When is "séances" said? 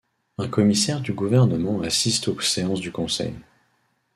2.39-2.79